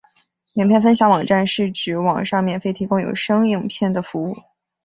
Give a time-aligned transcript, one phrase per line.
[0.53, 4.35] 影片分享网站是指在网上免费提供有声影片的服务。